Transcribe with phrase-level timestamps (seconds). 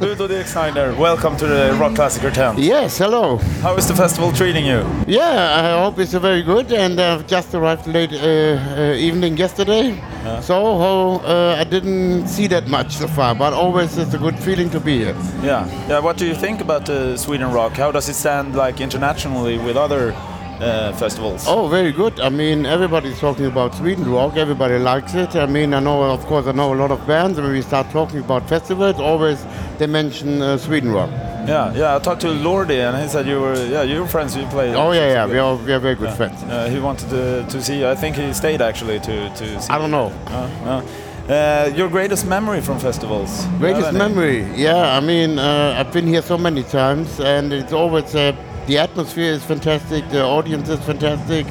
[0.00, 2.58] Ludo Schneider, welcome to the Rock Klassiker tent.
[2.58, 3.36] Yes, hello.
[3.60, 4.82] How is the festival treating you?
[5.06, 6.72] Yeah, I hope it's very good.
[6.72, 10.02] And I've just arrived late uh, uh, evening yesterday,
[10.40, 13.34] so uh, I didn't see that much so far.
[13.34, 15.16] But always it's a good feeling to be here.
[15.42, 15.98] Yeah, yeah.
[15.98, 17.72] What do you think about uh, Sweden Rock?
[17.72, 20.14] How does it stand like internationally with other
[20.60, 21.44] uh, festivals?
[21.46, 22.20] Oh, very good.
[22.20, 24.36] I mean, everybody's talking about Sweden rock.
[24.36, 25.36] Everybody likes it.
[25.36, 27.40] I mean, I know, of course, I know a lot of bands.
[27.40, 29.44] When we start talking about festivals, always
[29.78, 31.10] they mention uh, Sweden rock.
[31.46, 31.96] Yeah, yeah.
[31.96, 34.36] I talked to Lordi and he said you were, yeah, you were friends.
[34.36, 34.74] You played.
[34.74, 35.26] Oh yeah, yeah.
[35.26, 36.42] We are we are very good friends.
[36.42, 37.88] Uh, he wanted to, to see you.
[37.88, 39.70] I think he stayed actually to to see.
[39.70, 40.12] I don't know.
[40.26, 40.82] Uh, uh,
[41.30, 43.46] uh, your greatest memory from festivals?
[43.58, 44.96] Greatest memory, yeah.
[44.96, 48.32] I mean, uh, I've been here so many times, and it's always uh,
[48.70, 51.44] the atmosphere is fantastic, the audience is fantastic,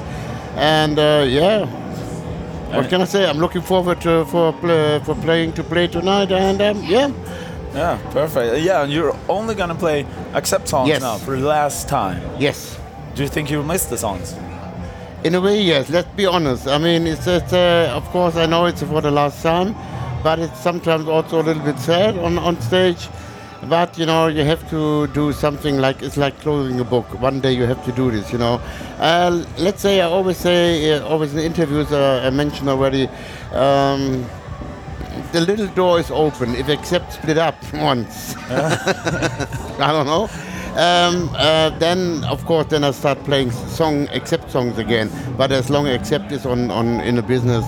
[0.56, 1.66] and uh, yeah.
[2.74, 3.28] What can I say?
[3.30, 7.12] I'm looking forward to, for play, for playing to play tonight, and um, yeah,
[7.74, 8.64] Yeah, perfect.
[8.64, 11.02] Yeah, and you're only gonna play Accept songs Yes.
[11.02, 12.22] now for the last time.
[12.40, 12.80] yes.
[13.16, 14.34] Do you think you'll miss the songs?
[15.26, 15.90] In a way, yes.
[15.90, 16.68] Let's be honest.
[16.68, 19.76] I mean, it's just, uh, of course, I know it's for the last time,
[20.24, 23.10] but it's sometimes also a little bit sad on, on stage.
[23.68, 27.06] But you know, you have to do something like it's like closing a book.
[27.20, 28.32] One day you have to do this.
[28.32, 28.62] You know,
[29.00, 33.08] uh, let's say I always say, uh, always in interviews uh, I mentioned already.
[33.52, 34.26] Um,
[35.34, 36.56] the little door is open.
[36.56, 40.30] If Accept split up once, I don't know.
[40.80, 45.12] Um, uh, then of course, then I start playing song Accept songs again.
[45.38, 47.66] But as long as Accept is on, on in a business,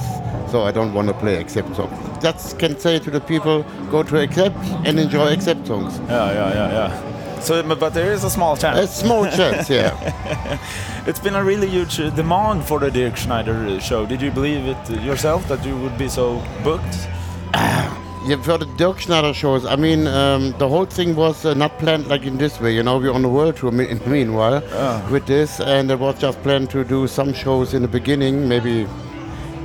[0.52, 2.11] so I don't want to play Accept songs.
[2.22, 4.56] Just can say to the people, go to Accept
[4.86, 6.00] and enjoy Accept songs.
[6.08, 7.42] Yeah, yeah, yeah, yeah.
[7.42, 8.78] So, but there is a small chance.
[8.78, 10.60] A small chance, yeah.
[11.08, 14.06] It's been a really huge uh, demand for the Dirk Schneider uh, show.
[14.06, 17.08] Did you believe it uh, yourself that you would be so booked?
[18.24, 21.80] Yeah, for the Dirk Schneider shows, I mean, um, the whole thing was uh, not
[21.80, 22.76] planned like in this way.
[22.76, 24.62] You know, we're on the world tour me- meanwhile
[25.10, 28.86] with this, and it was just planned to do some shows in the beginning, maybe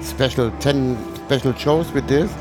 [0.00, 2.32] special 10 special shows with this.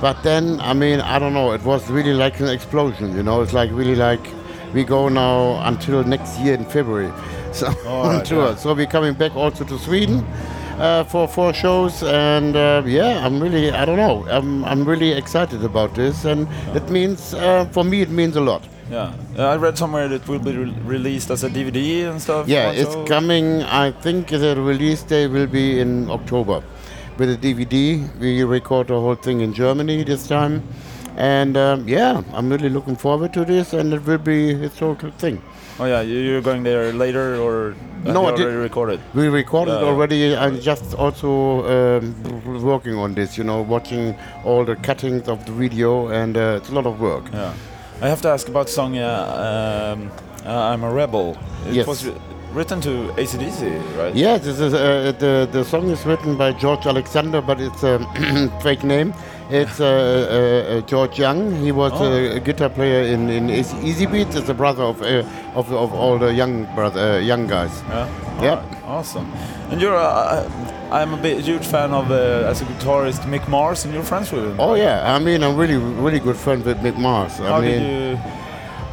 [0.00, 3.42] But then, I mean, I don't know, it was really like an explosion, you know,
[3.42, 4.24] it's like really like
[4.72, 7.12] we go now until next year in February.
[7.50, 8.50] So, on right, tour.
[8.50, 8.56] yeah.
[8.56, 10.22] So we're coming back also to Sweden
[10.78, 15.12] uh, for four shows, and uh, yeah, I'm really, I don't know, I'm, I'm really
[15.12, 18.62] excited about this, and it means, uh, for me, it means a lot.
[18.90, 22.46] Yeah, I read somewhere that it will be re released as a DVD and stuff.
[22.46, 23.62] Yeah, one it's coming.
[23.62, 26.62] I think the release day will be in October.
[27.18, 30.62] With a DVD, we record the whole thing in Germany this time,
[31.16, 35.10] and um, yeah, I'm really looking forward to this, and it will be a historical
[35.10, 35.42] thing.
[35.80, 37.74] Oh yeah, you- you're going there later or
[38.04, 39.00] have No, already recorded?
[39.14, 40.36] We recorded Uh, already.
[40.36, 41.28] I'm just also
[41.74, 42.14] um,
[42.62, 43.36] working on this.
[43.36, 44.14] You know, watching
[44.44, 47.24] all the cuttings of the video, and uh, it's a lot of work.
[47.32, 47.52] Yeah,
[48.00, 50.10] I have to ask about song uh, um,
[50.46, 51.36] uh, "I'm a Rebel."
[51.66, 51.86] It Yes.
[52.58, 53.62] Written to ACDC,
[53.96, 54.12] right?
[54.16, 57.98] Yeah, this is uh, the the song is written by George Alexander, but it's a
[58.64, 59.14] fake name.
[59.48, 61.54] It's uh, uh, uh, George Young.
[61.64, 62.36] He was Oh.
[62.36, 63.46] a, guitar player in in
[63.90, 64.34] Easybeats.
[64.34, 65.22] It's the brother of uh,
[65.54, 67.70] of of all the young brother uh, young guys.
[67.88, 68.08] Yeah.
[68.42, 68.50] Yeah.
[68.56, 69.26] Alright, Awesome.
[69.70, 70.50] And you're, uh,
[70.90, 74.44] I'm a huge fan of uh, as a guitarist Mick Mars, and you're friends with
[74.44, 74.56] him.
[74.58, 77.38] Oh yeah, I mean I'm really really good friend with Mick Mars.
[77.40, 78.18] I How mean, did you?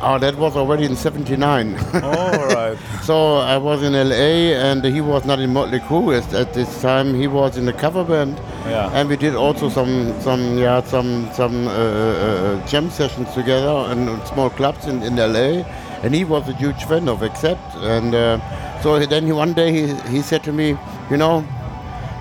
[0.02, 1.75] oh that was already in '79.
[2.04, 2.52] All right.
[3.03, 6.81] So I was in LA and he was not in Motley Crue at, at this
[6.81, 7.13] time.
[7.13, 8.38] He was in a cover band,
[8.68, 8.90] Yeah.
[8.94, 14.08] and we did also some some yeah some some uh, uh, jam sessions together in
[14.25, 15.63] small clubs in, in LA.
[16.03, 19.72] And he was a huge fan of Accept, and uh, so then he, one day
[19.72, 20.78] he, he said to me,
[21.09, 21.42] you know,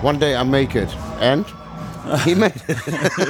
[0.01, 0.89] one day I make it,
[1.19, 1.45] and
[2.25, 2.77] he made it.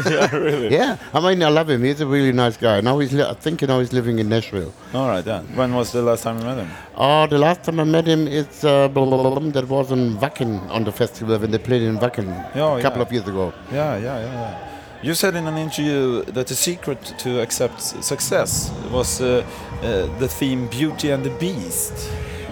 [0.12, 0.69] yeah, really.
[0.74, 1.84] yeah, I mean I love him.
[1.84, 2.81] He's a really nice guy.
[2.81, 4.74] Now he's li- I think you know he's living in Nashville.
[4.94, 5.25] All right.
[5.25, 5.41] Yeah.
[5.59, 6.69] When was the last time you met him?
[6.96, 9.91] Oh, the last time I met him, it's uh, blah, blah, blah, blah, that was
[9.91, 13.06] in Wacken on the festival when they played in Wacken Oh, a couple yeah.
[13.08, 13.53] of years ago.
[13.72, 14.72] Yeah, yeah, yeah, yeah.
[15.03, 19.46] You said in an interview that the secret to Accept success was uh,
[19.83, 21.94] uh, the theme "Beauty and the Beast."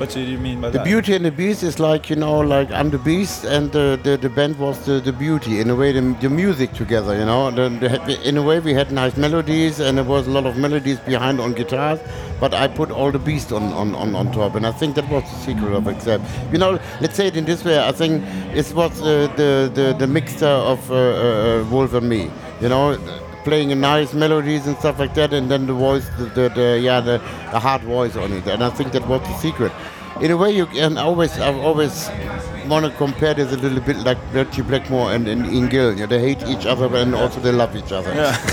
[0.04, 0.84] What do you mean by The that?
[0.84, 3.98] The Beauty and the Beast is like, you know, like I'm the Beast and the,
[4.04, 5.62] the, the band was the, the Beauty.
[5.62, 7.50] In a way, the, the music together, you know.
[7.50, 10.58] The, the, in a way, we had nice melodies and there was a lot of
[10.58, 12.02] melodies behind on guitars,
[12.42, 14.56] but I put all the Beast on, on, on, on top.
[14.56, 16.22] And I think that was the secret of Accept.
[16.52, 19.96] You know, let's say it in this way, I think it was uh, the, the,
[19.98, 22.30] the mixture of uh, uh, Wolf and me,
[22.60, 23.00] you know.
[23.44, 27.01] Playing nice melodies and stuff like that, and then the voice, the, the, the yeah,
[27.01, 27.18] the,
[27.51, 29.72] the hard voice on it, and I think that was the secret.
[30.22, 32.10] in a way, you can always, I've always
[32.68, 36.42] want to compare this a little bit like Ritchie Blackmore and, and know, they hate
[36.48, 38.13] each other and also they love each other.
[38.13, 38.38] Yeah.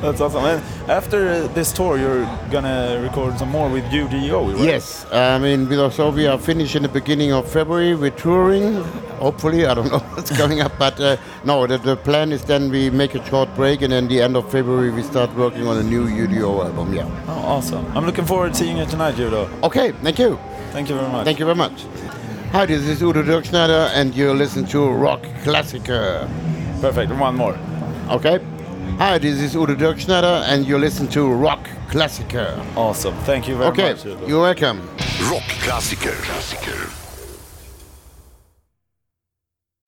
[0.00, 0.44] That's awesome.
[0.44, 4.64] And after this tour, you're gonna record some more with UDO, right?
[4.64, 7.94] Yes, I mean, we are- so we are finished in the beginning of February.
[7.94, 8.84] We're touring.
[9.22, 12.70] Hopefully, I don't know what's coming up, but uh, no, the, the plan is then
[12.70, 15.76] we make a short break, and then the end of February we start working on
[15.78, 16.92] a new UDO album.
[16.92, 17.06] Yeah.
[17.28, 17.86] Oh, awesome.
[17.96, 19.62] I'm looking forward to seeing you tonight, UDO.
[19.62, 20.38] Okay, thank you.
[20.72, 21.24] Thank you very much.
[21.24, 21.84] Thank you very much.
[22.50, 26.28] Hi, this is Udo Dirkschneider, and you listen to Rock Klassiker.
[26.80, 27.12] Perfect.
[27.12, 27.56] One more.
[28.10, 28.40] Okay?
[28.98, 32.58] Hi, this is Udo Dirkschneider, and you listen to Rock Klassiker.
[32.76, 33.14] Awesome.
[33.24, 34.04] Thank you very Okay, much.
[34.04, 34.80] Okay, you're welcome.
[35.30, 36.12] Rock Rockklassiker.
[36.26, 37.01] Klassiker.